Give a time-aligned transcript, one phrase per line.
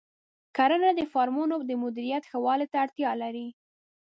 [0.55, 3.47] کرنه د فارمونو د مدیریت ښه والي ته اړتیا لري.